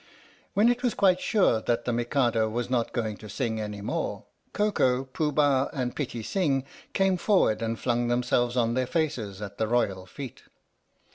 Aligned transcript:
When 0.55 0.67
it 0.67 0.81
was 0.81 0.95
quite 0.95 1.19
sure 1.19 1.61
that 1.61 1.85
the 1.85 1.93
Mikado 1.93 2.49
was 2.49 2.71
not 2.71 2.91
going 2.91 3.17
to 3.17 3.29
sing 3.29 3.59
any 3.61 3.81
more, 3.81 4.25
Koko, 4.51 5.03
Pooh 5.03 5.31
Bah 5.31 5.69
and 5.73 5.95
Pitti 5.95 6.23
Sing 6.23 6.63
came 6.93 7.17
forward 7.17 7.61
and 7.61 7.77
flung 7.79 8.07
themselves 8.07 8.57
on 8.57 8.73
their 8.73 8.87
faces 8.87 9.43
at 9.43 9.59
the 9.59 9.67
royal 9.67 10.07
feet. 10.07 10.41